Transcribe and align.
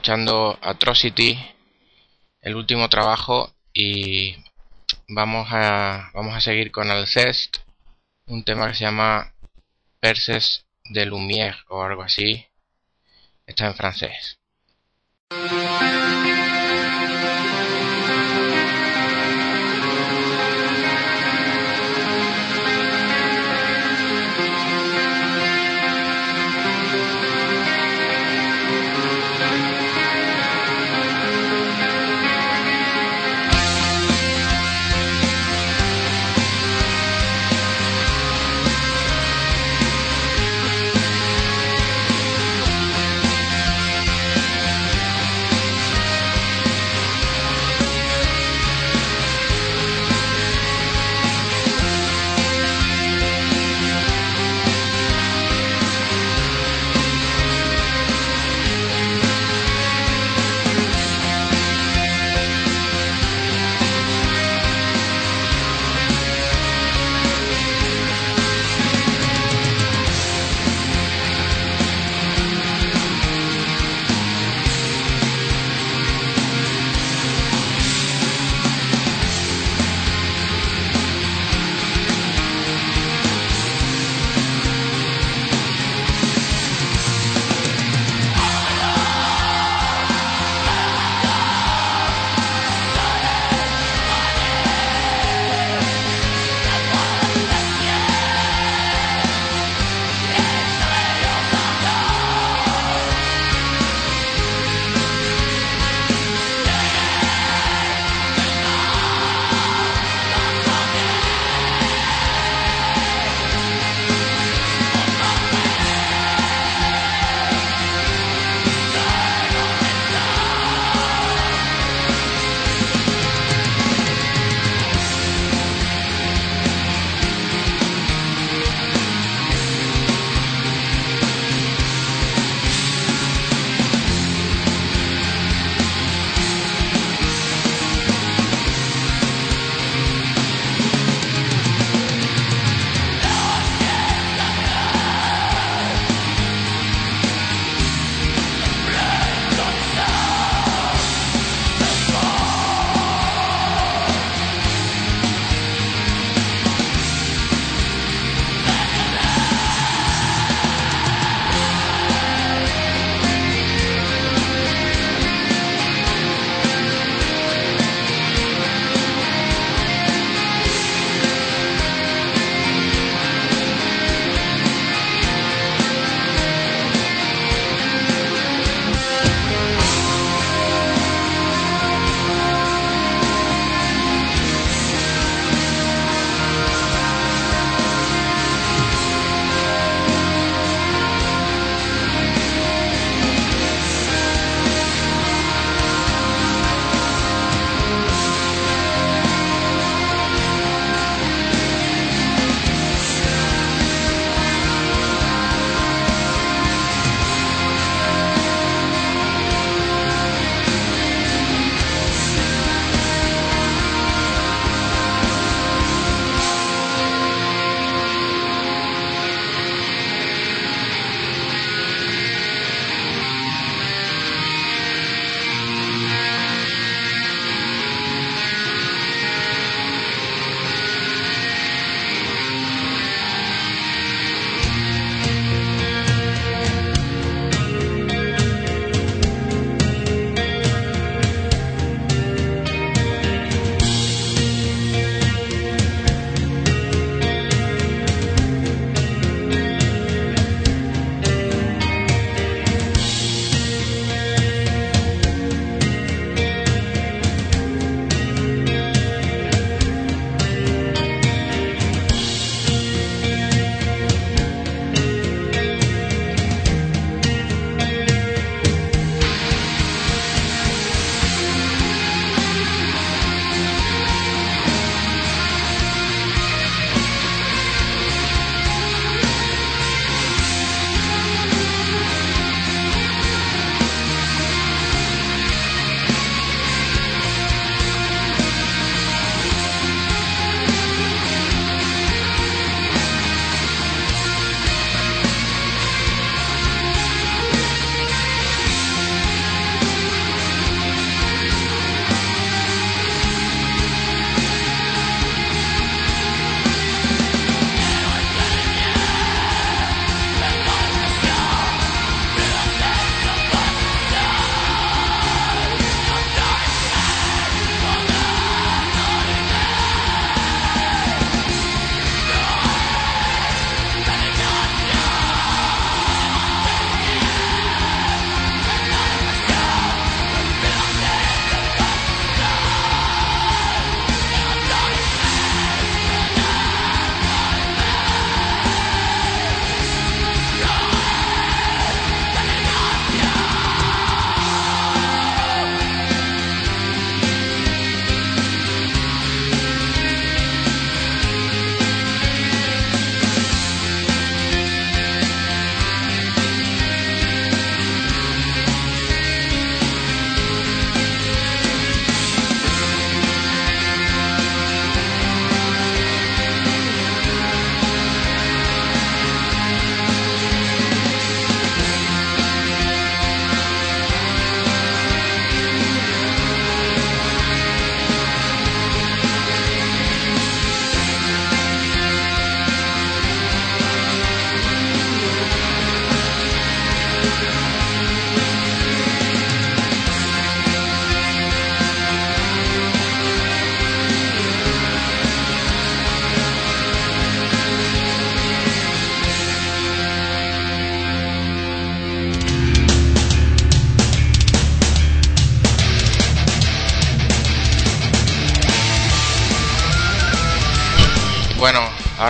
escuchando 0.00 0.58
Atrocity, 0.62 1.38
el 2.40 2.56
último 2.56 2.88
trabajo, 2.88 3.52
y 3.74 4.34
vamos 5.08 5.48
a, 5.50 6.10
vamos 6.14 6.34
a 6.34 6.40
seguir 6.40 6.70
con 6.70 6.90
Alcest, 6.90 7.58
un 8.24 8.42
tema 8.42 8.68
que 8.68 8.76
se 8.76 8.84
llama 8.84 9.34
Perses 10.00 10.64
de 10.84 11.04
Lumière 11.04 11.58
o 11.68 11.82
algo 11.82 12.00
así. 12.00 12.46
Está 13.44 13.66
en 13.66 13.74
francés. 13.74 14.38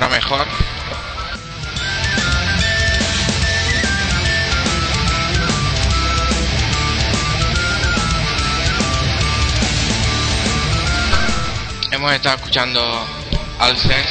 Ahora 0.01 0.15
mejor. 0.15 0.47
Hemos 11.91 12.13
estado 12.15 12.37
escuchando 12.37 12.81
Alces 13.59 14.07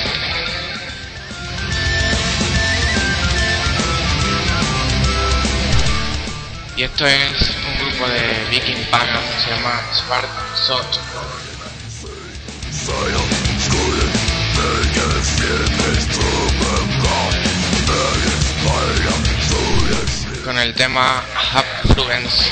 y 6.77 6.83
esto 6.83 7.07
es 7.07 7.51
un 7.67 7.87
grupo 7.87 8.07
de 8.07 8.45
Viking 8.51 8.85
Pagan 8.91 9.23
se 9.43 9.49
llama 9.49 9.81
Spartan 9.91 10.55
Sot 10.67 11.48
con 20.43 20.57
el 20.57 20.73
tema 20.73 21.23
Fluence 21.93 22.51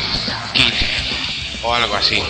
Kit 0.54 0.74
o 1.64 1.74
algo 1.74 1.96
así. 1.96 2.22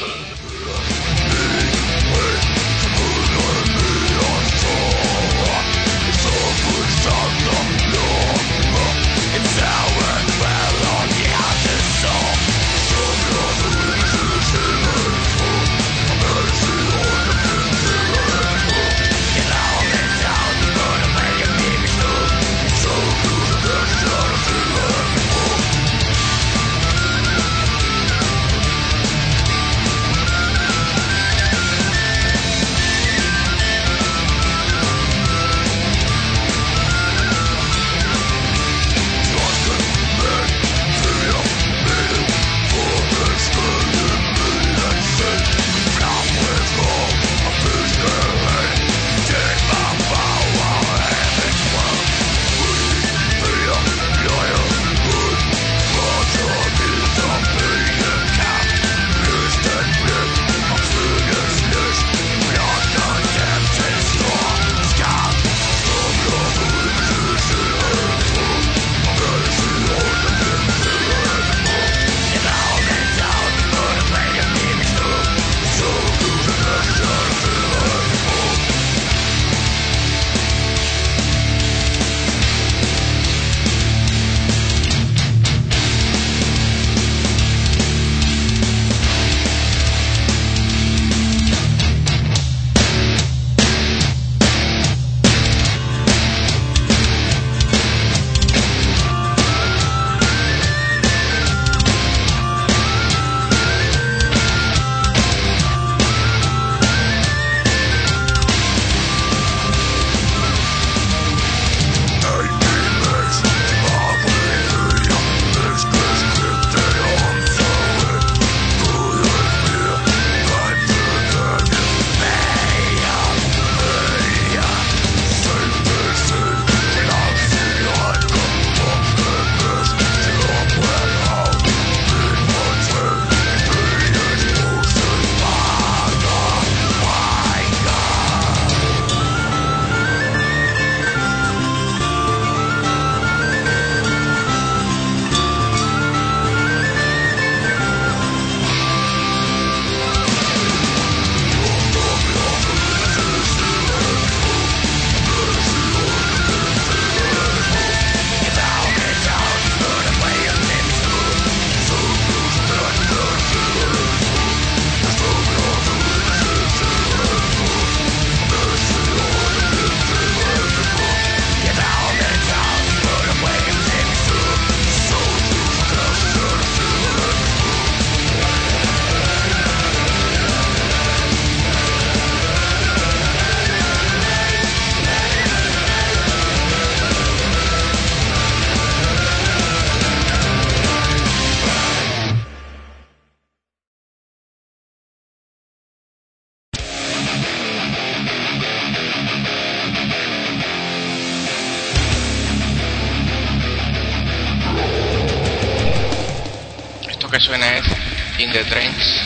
The 208.57 208.63
Trains, 208.71 209.21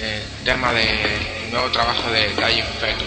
eh, 0.00 0.22
tema 0.44 0.70
de 0.74 1.48
nuevo 1.50 1.70
trabajo 1.70 2.10
de 2.10 2.28
Dying 2.28 2.64
Fetus. 2.78 3.03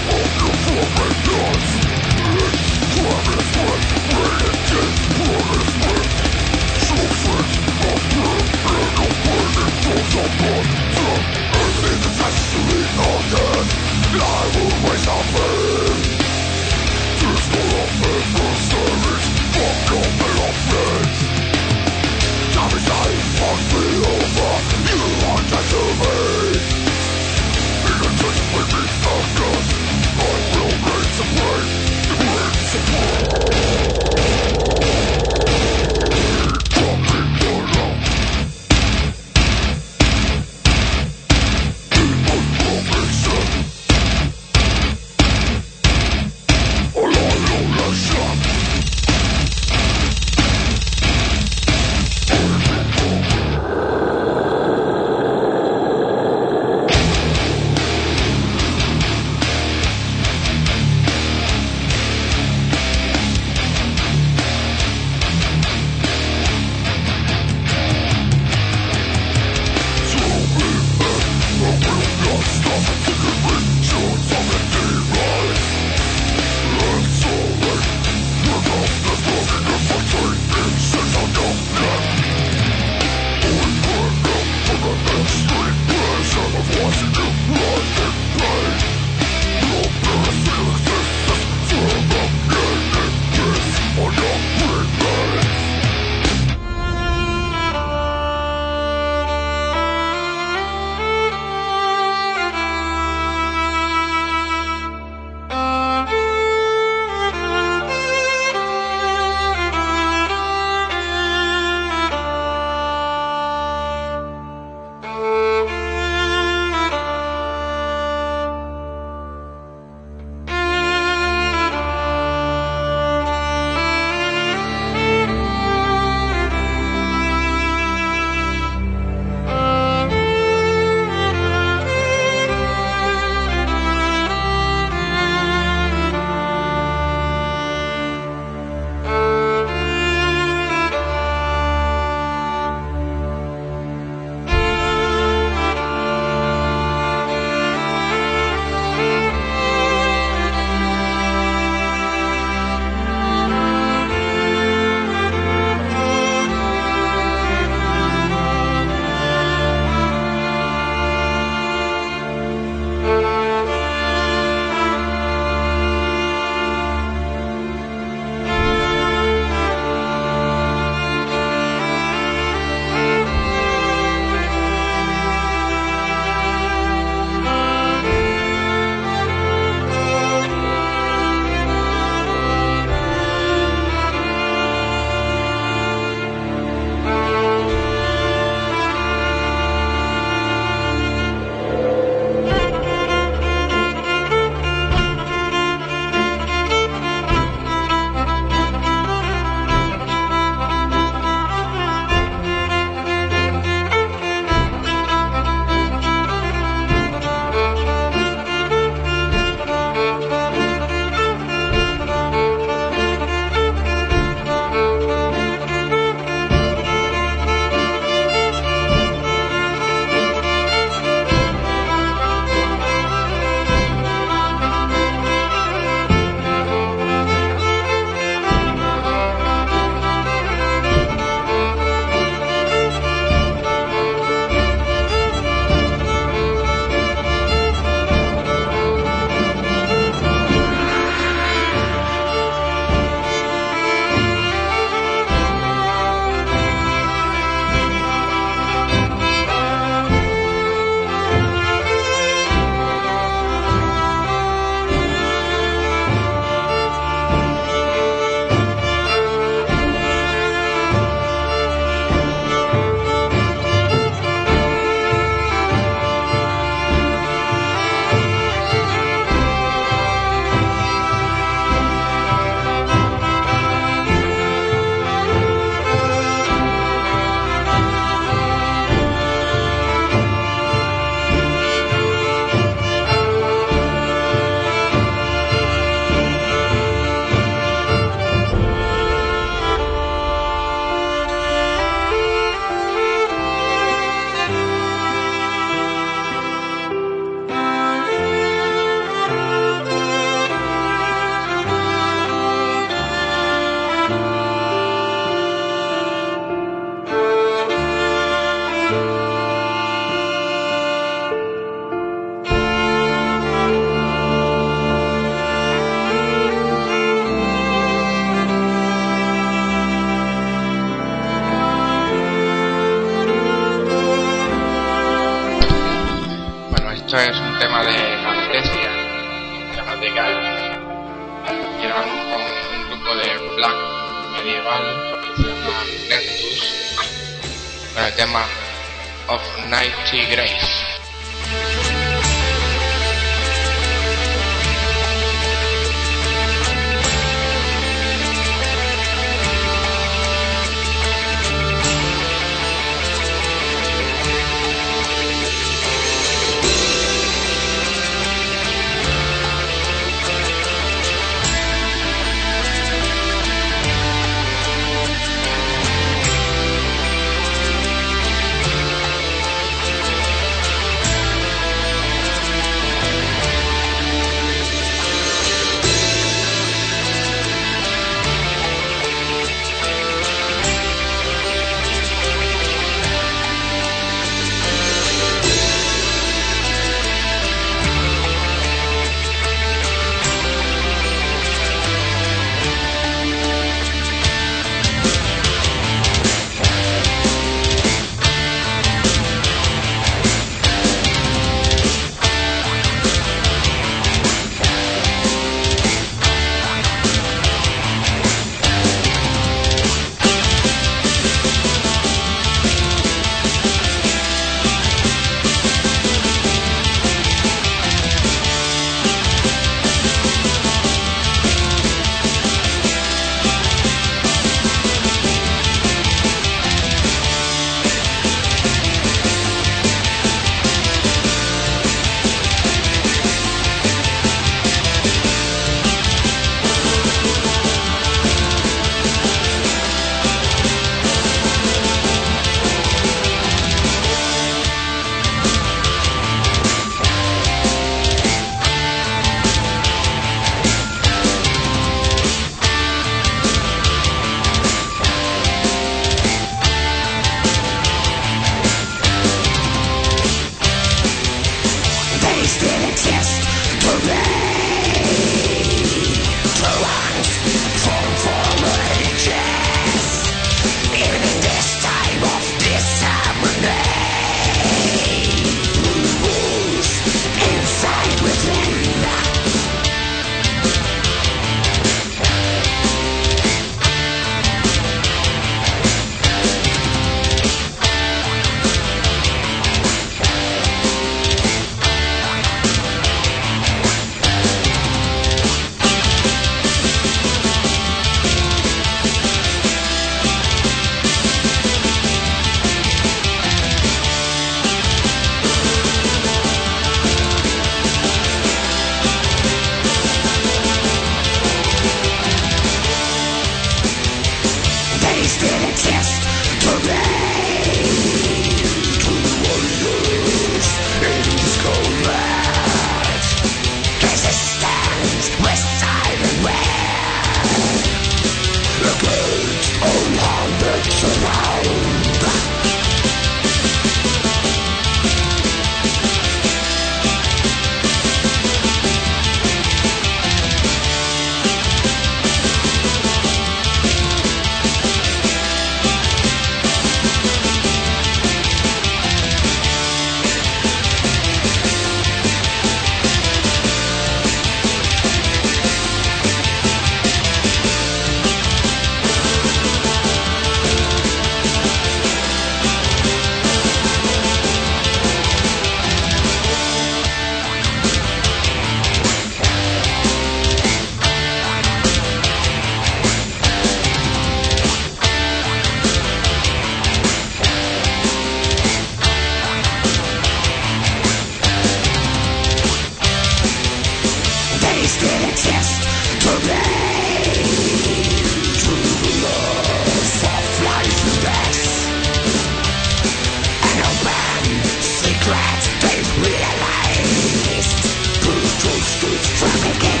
they 595.30 596.02
realized 596.18 597.76
Brutus 598.20 599.02
is 599.04 599.28
trafficking 599.38 600.00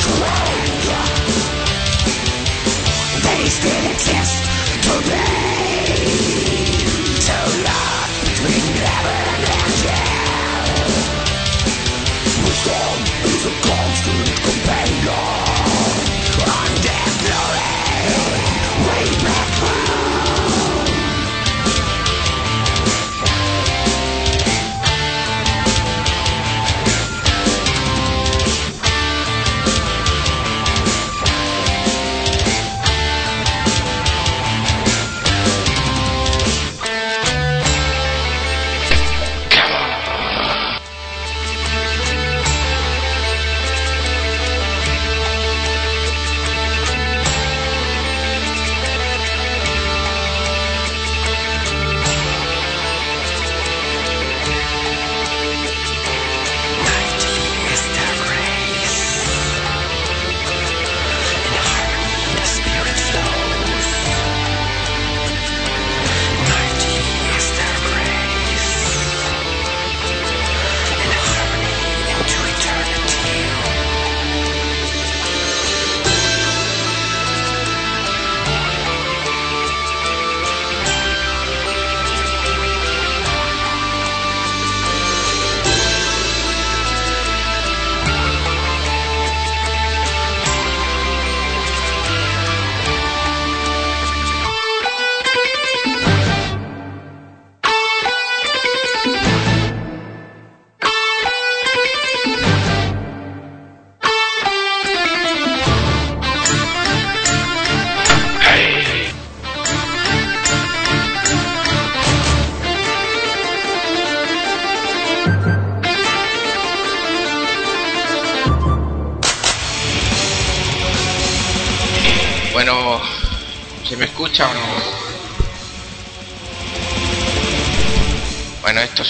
drug 0.00 0.32
They 3.22 3.44
still 3.50 3.90
exist 3.90 4.44
today. 4.82 5.71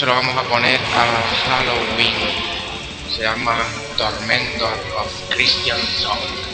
Lo 0.05 0.15
vamos 0.15 0.35
a 0.35 0.43
poner 0.43 0.79
a 0.79 1.49
Halloween. 1.49 2.13
Se 3.09 3.23
llama 3.23 3.57
Tormento 3.97 4.65
of 4.97 5.29
Christian 5.29 5.79
Song. 5.99 6.52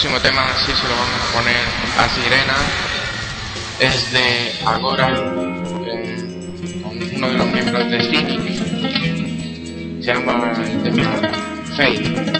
Próximo 0.00 0.20
tema 0.20 0.46
sí 0.64 0.70
se 0.70 0.86
lo 0.86 0.94
vamos 0.94 1.20
a 1.20 1.32
poner 1.32 1.56
a 1.98 2.08
Sirena. 2.08 2.54
Es 3.80 4.12
de 4.12 4.52
Agora, 4.64 5.08
eh, 5.88 6.16
con 6.84 7.16
uno 7.16 7.28
de 7.28 7.34
los 7.34 7.46
miembros 7.48 7.90
de 7.90 8.00
Cynic. 8.04 8.40
Se 10.00 10.14
llama 10.14 10.52
el 10.62 10.82
tema 10.84 11.20
Fate. 11.76 12.38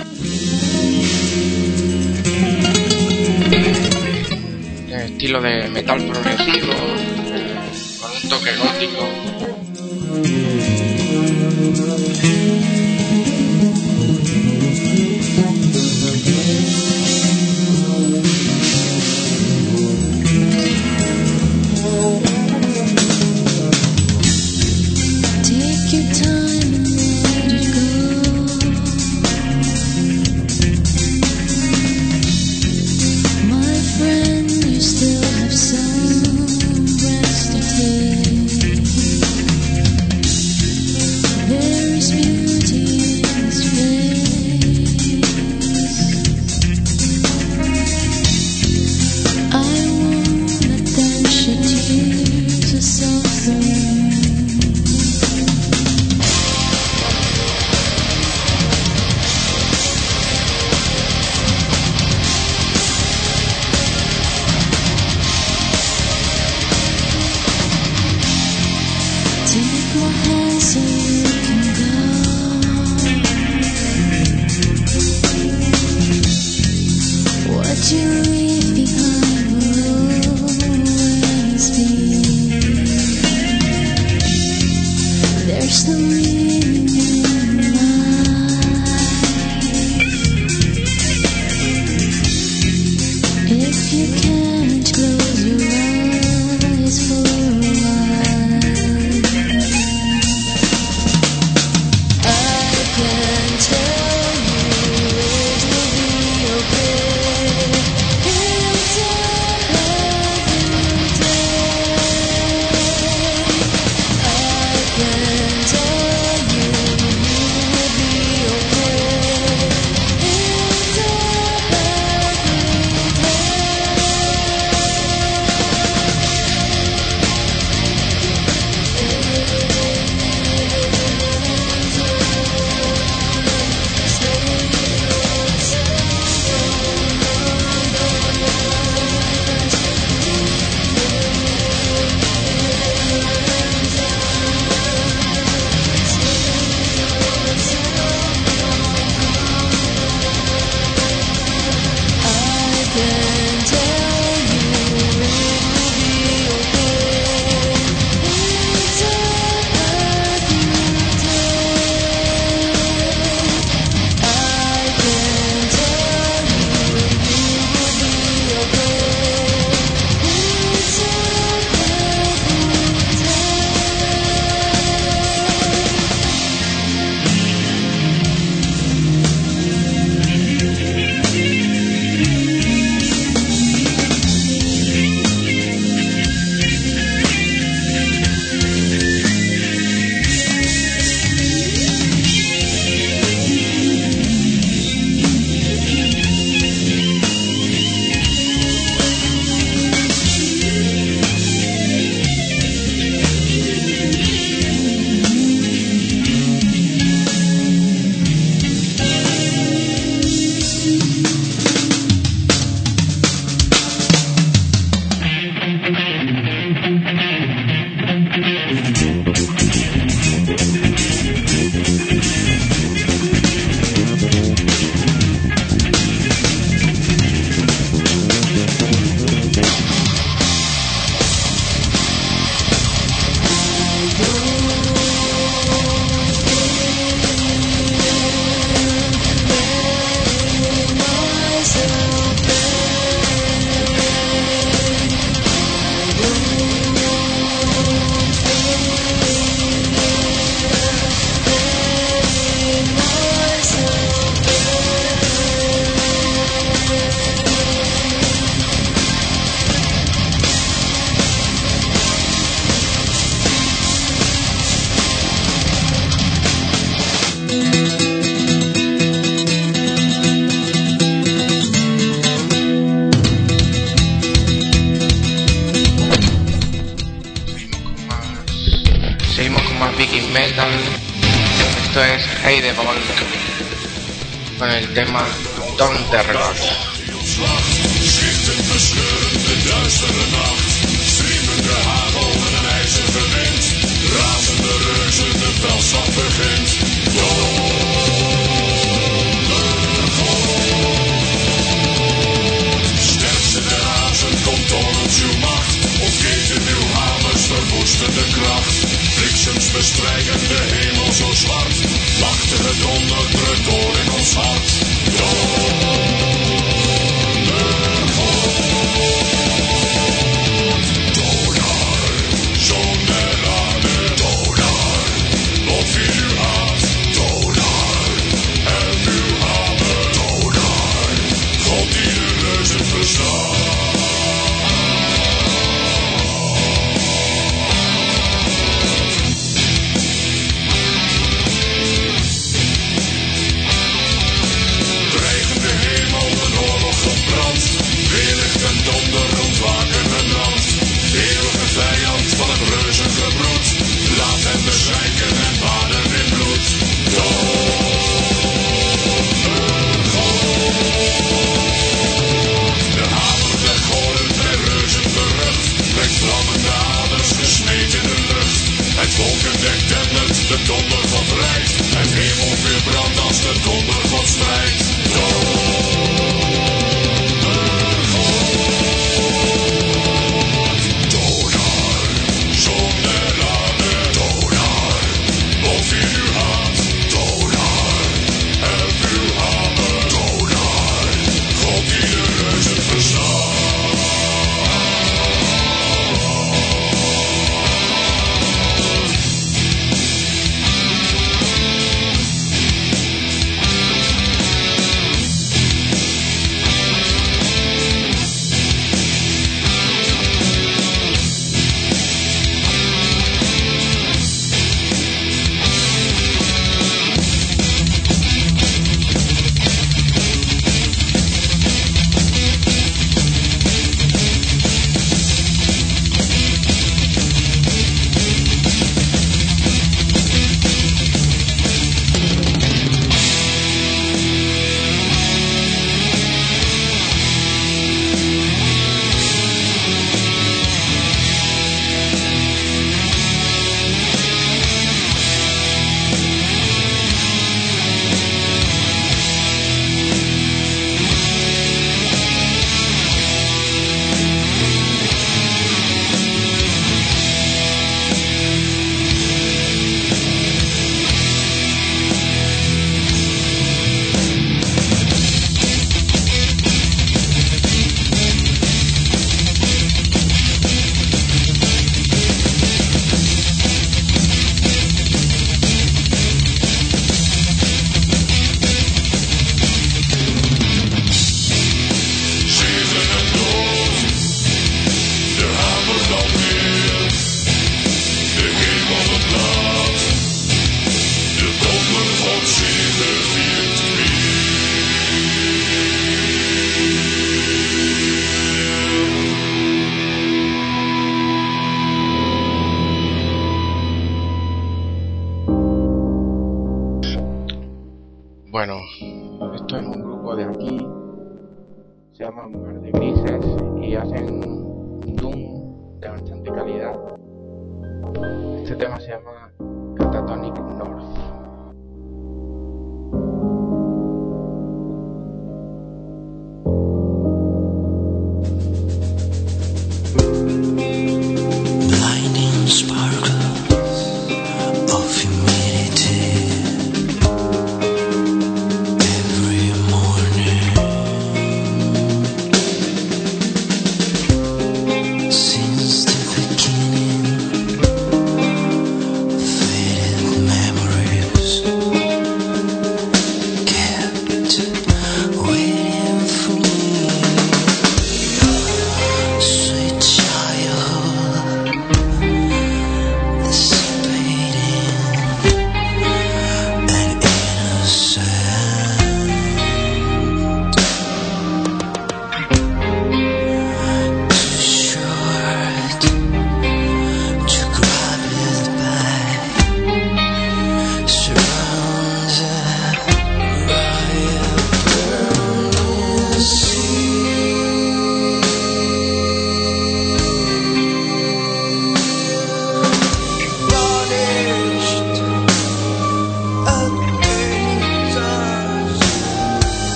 estilo 5.06 5.40
de 5.40 5.68
metal 5.70 6.00
progresivo, 6.04 6.74
con 8.00 8.10
un 8.22 8.28
toque 8.28 8.56
gótico. 8.56 9.02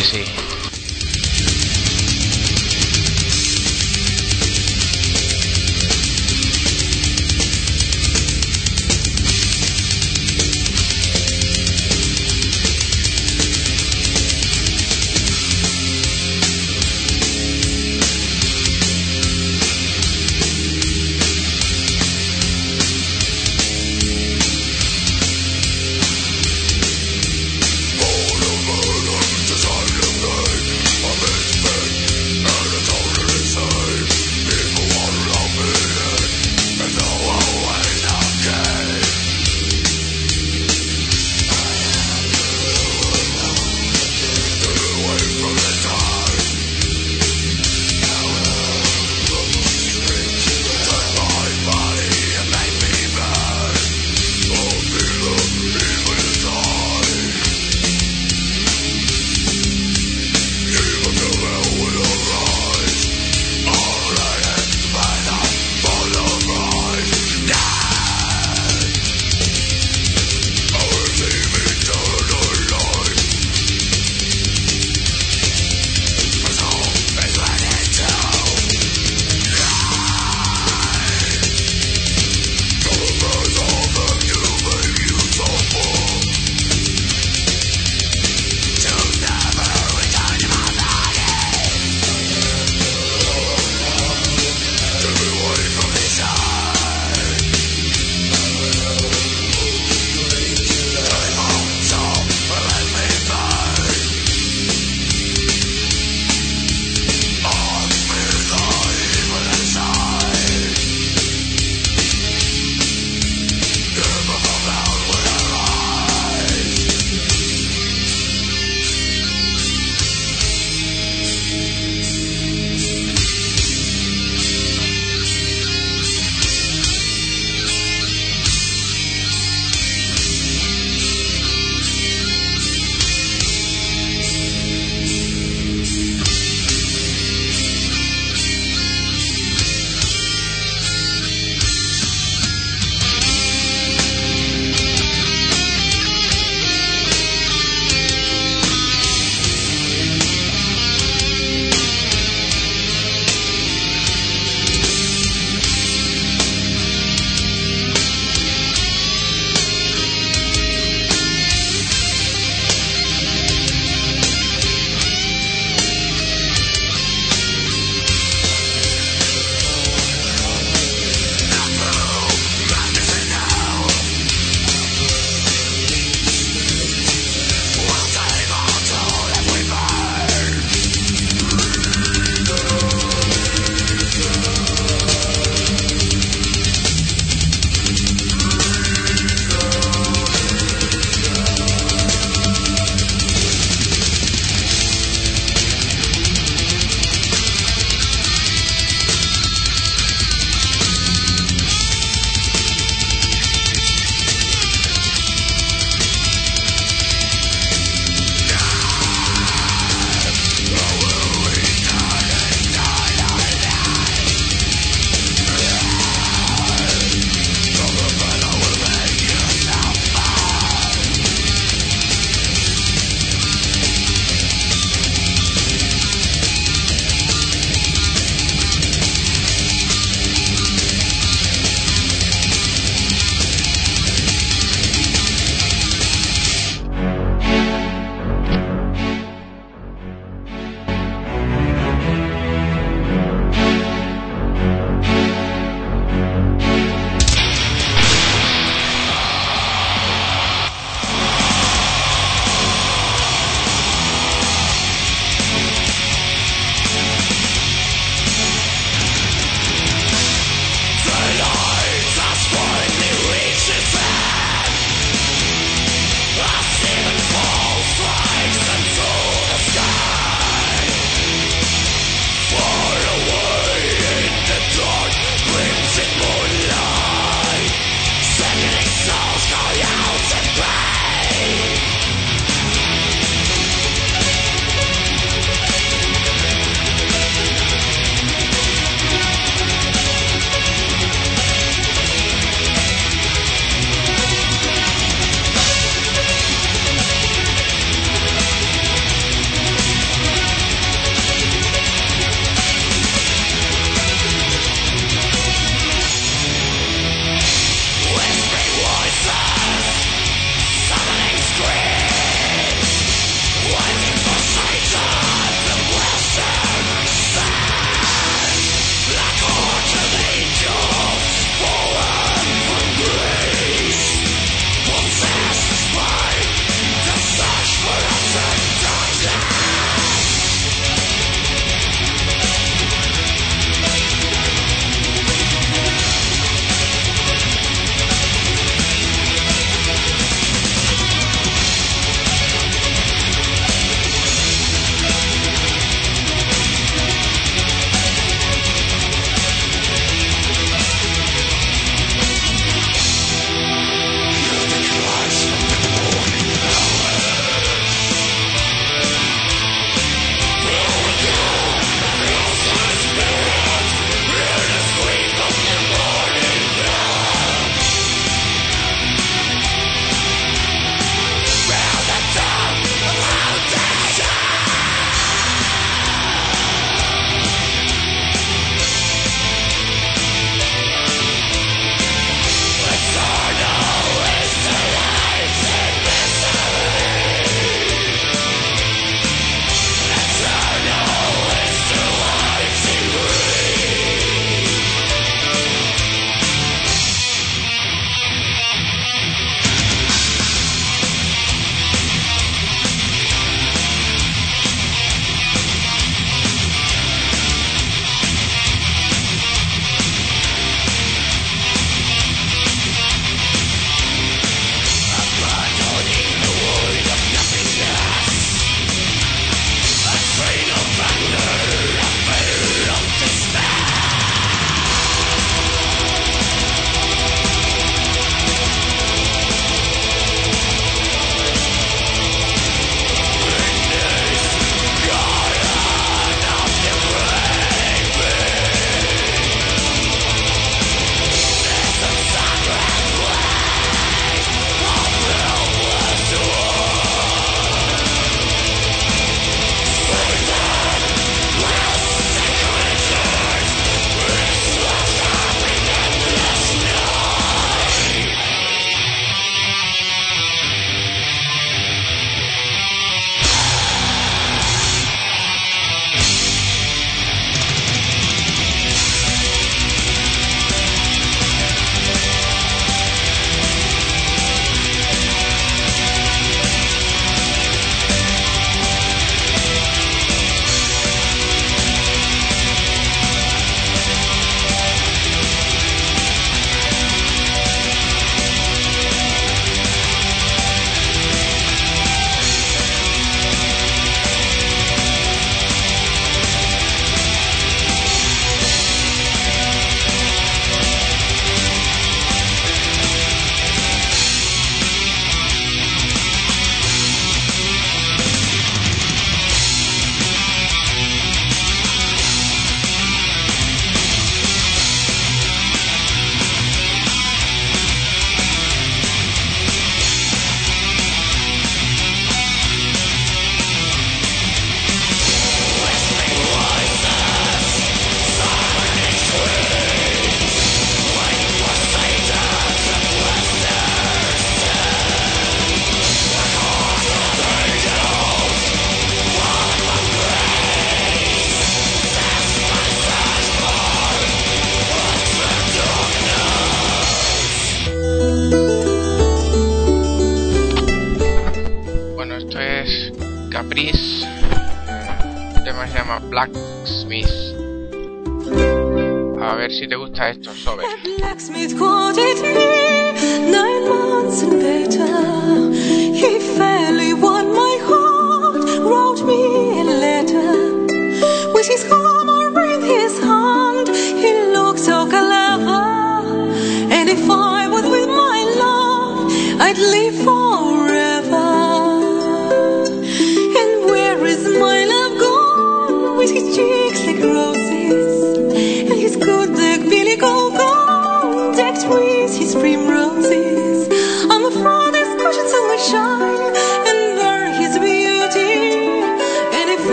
Hypocrisy. 0.00 0.29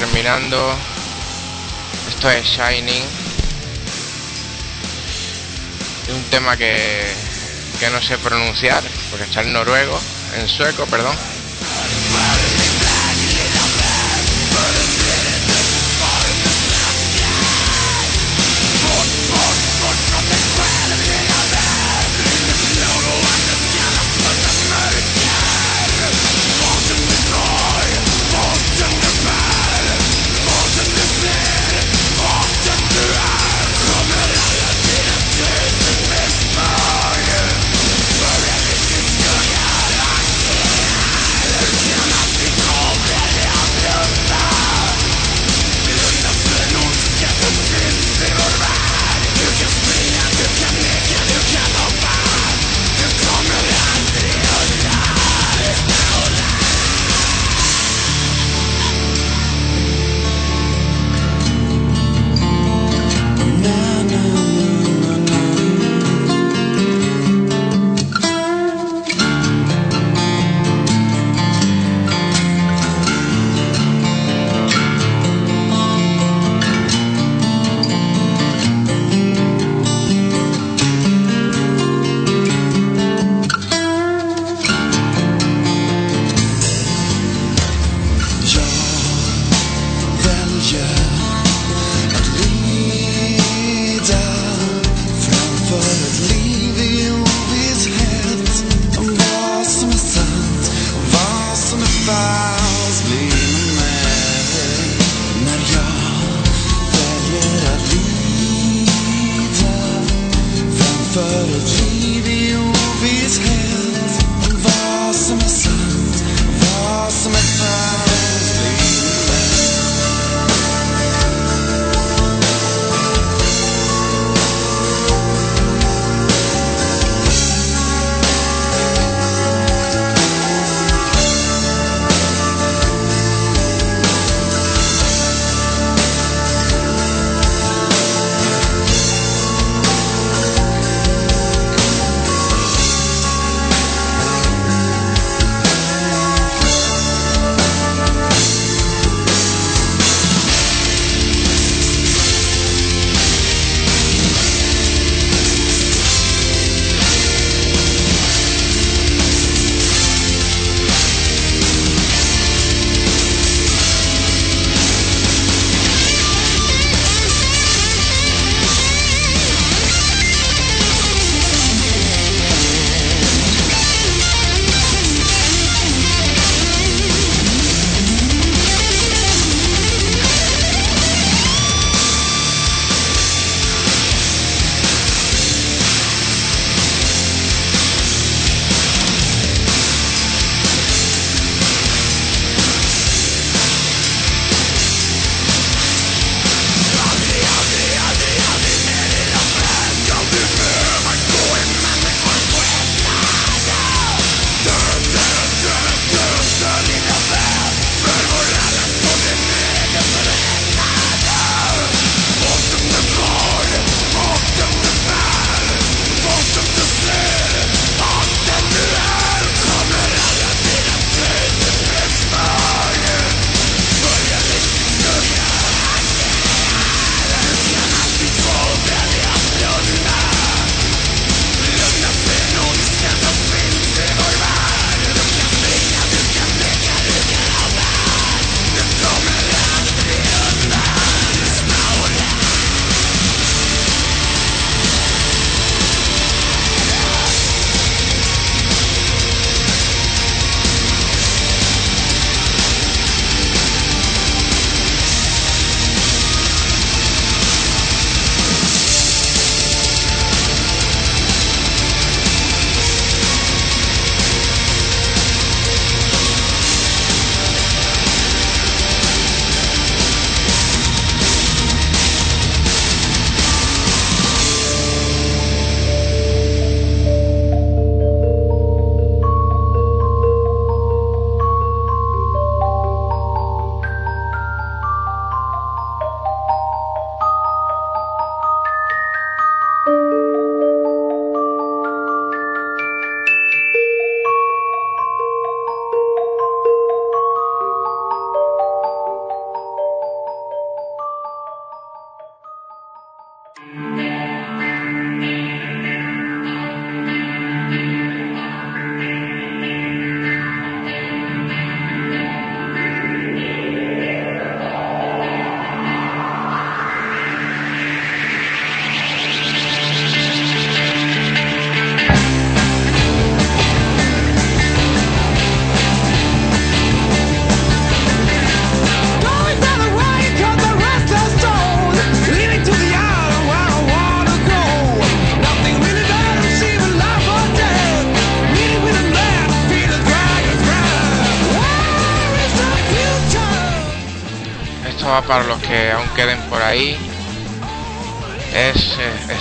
Terminando. 0.00 0.76
Esto 2.08 2.30
es 2.30 2.46
Shining. 2.46 3.02
Es 6.06 6.14
un 6.14 6.22
tema 6.30 6.56
que, 6.56 7.04
que 7.80 7.90
no 7.90 8.00
sé 8.00 8.16
pronunciar, 8.18 8.84
porque 9.10 9.24
está 9.24 9.42
en 9.42 9.52
noruego, 9.52 9.98
en 10.36 10.48
sueco, 10.48 10.86
perdón. 10.86 11.37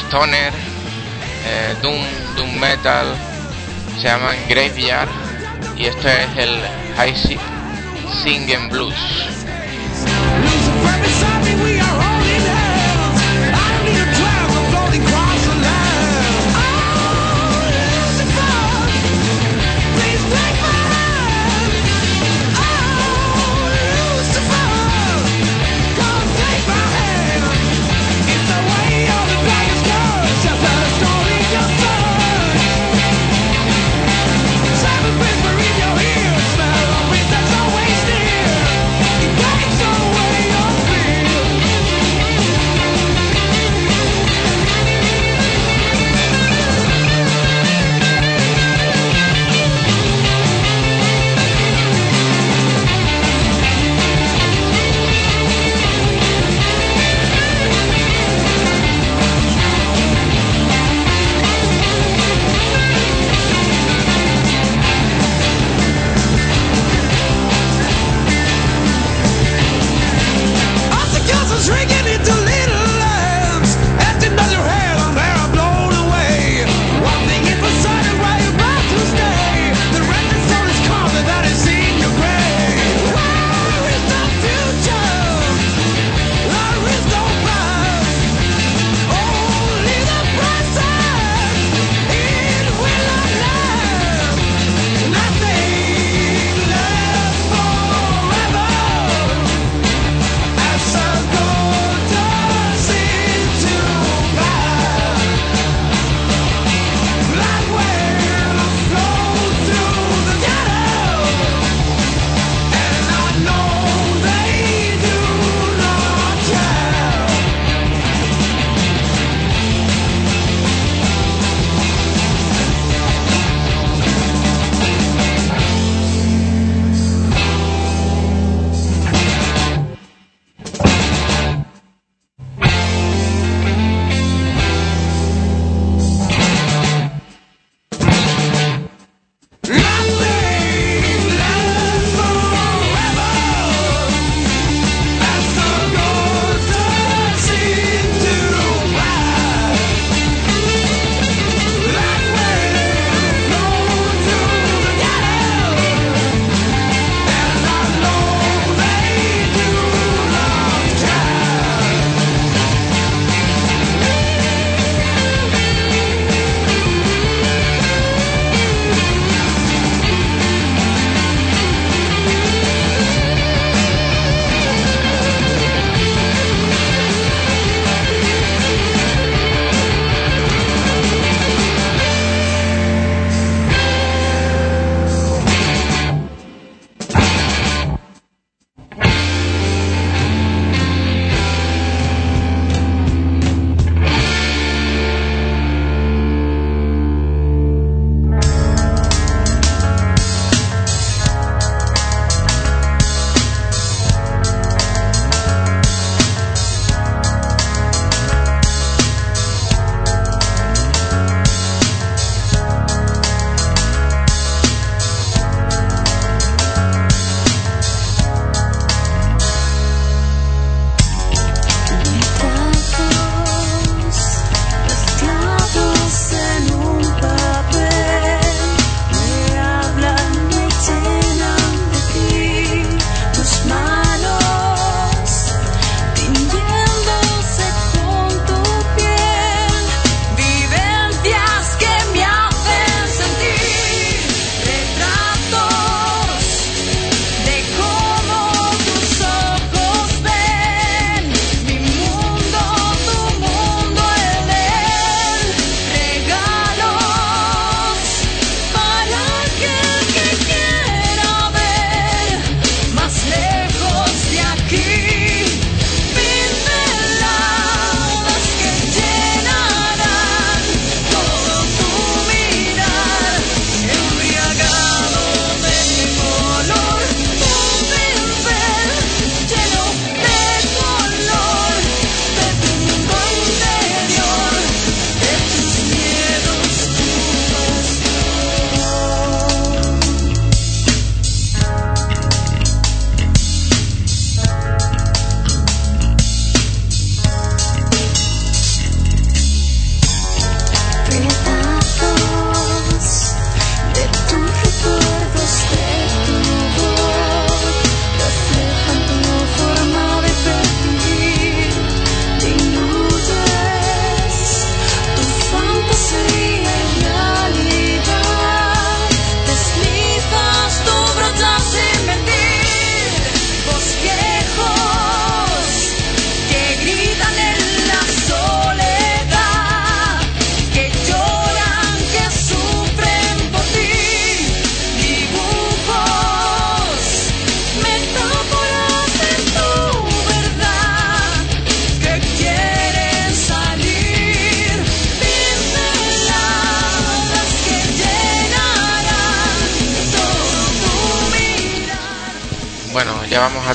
stoner, 0.08 0.54
eh, 1.46 1.76
doom, 1.82 2.02
doom 2.36 2.60
metal, 2.60 3.08
se 3.98 4.04
llaman 4.04 4.36
Graveyard 4.48 5.10
y 5.76 5.86
este 5.86 6.24
es 6.24 6.38
el 6.38 6.62
High 6.96 7.16
Singing 8.24 8.70
Blues. 8.70 9.37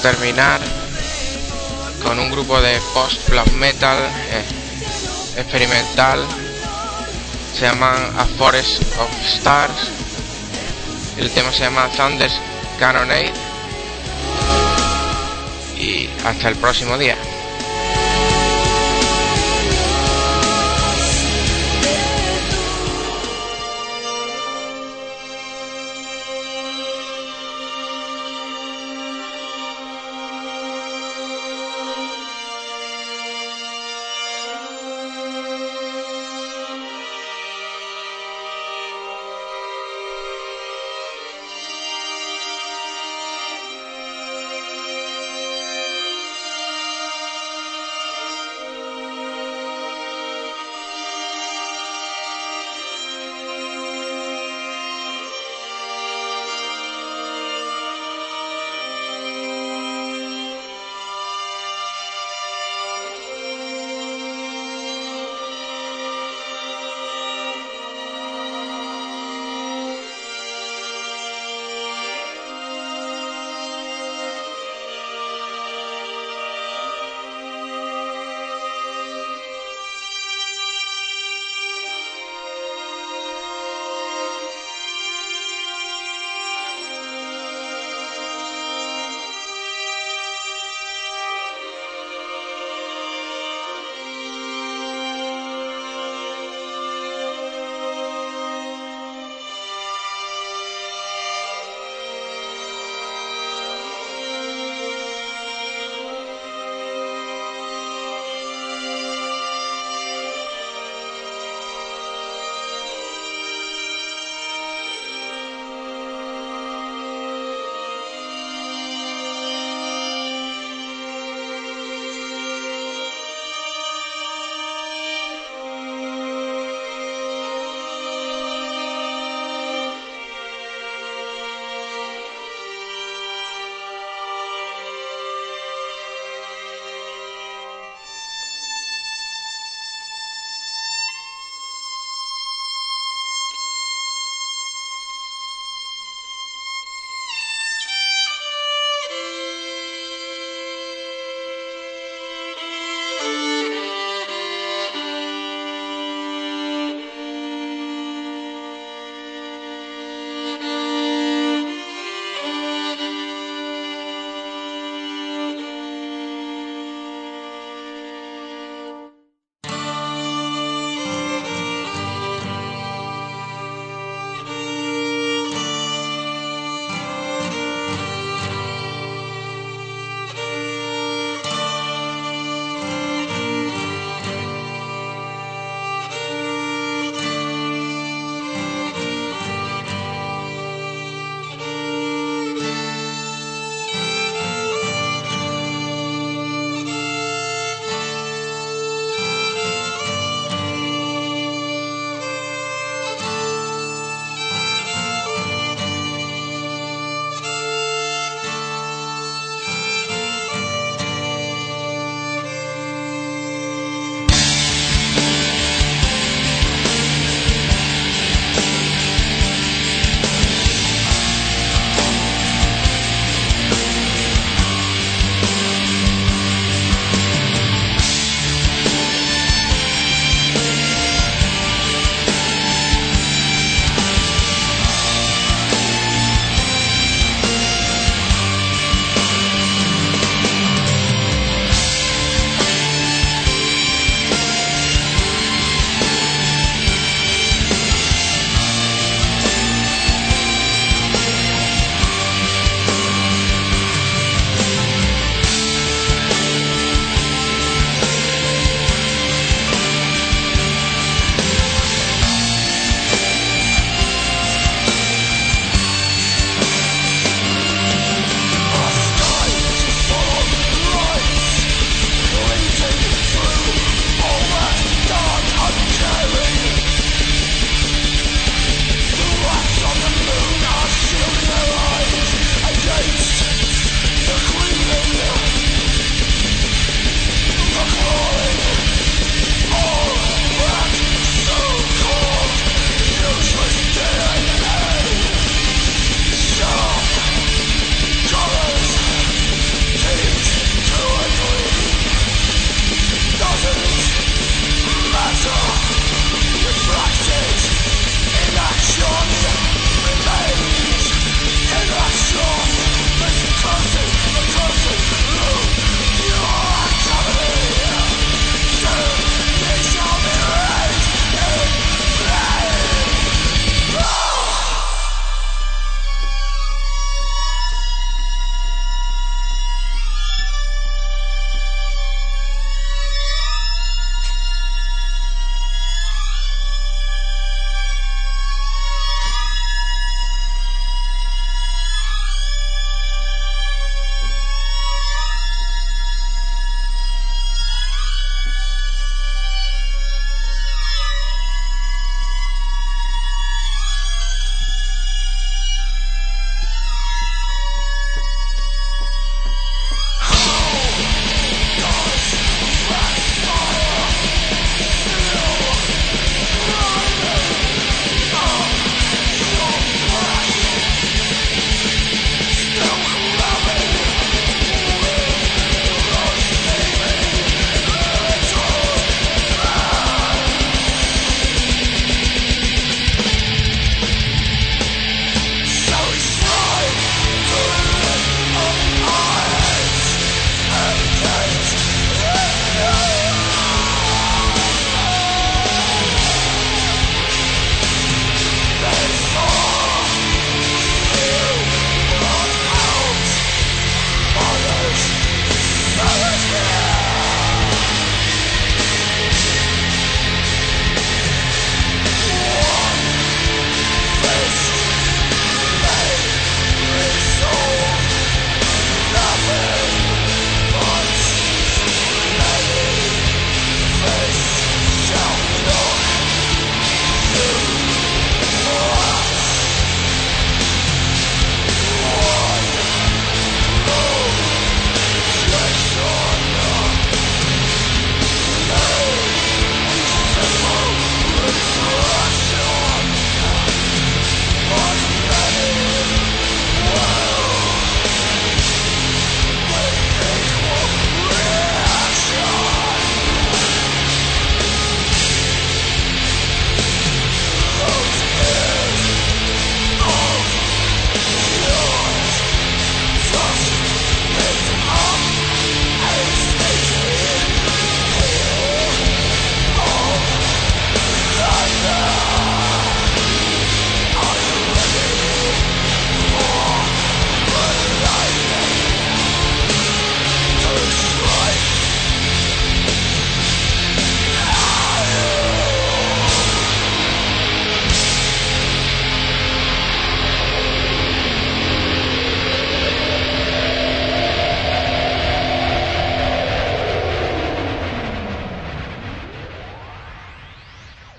Terminar 0.02 0.60
con 2.02 2.18
un 2.18 2.30
grupo 2.30 2.60
de 2.60 2.80
post 2.92 3.28
black 3.28 3.50
metal 3.52 3.96
eh, 3.96 5.40
experimental. 5.40 6.26
Se 7.54 7.66
llaman 7.66 7.96
A 8.18 8.24
Forest 8.36 8.82
of 8.98 9.08
Stars. 9.24 9.90
El 11.16 11.30
tema 11.30 11.52
se 11.52 11.60
llama 11.60 11.88
Thunder's 11.96 12.34
Cannonade. 12.78 13.32
Y 15.76 16.08
hasta 16.24 16.48
el 16.48 16.56
próximo 16.56 16.98
día. 16.98 17.16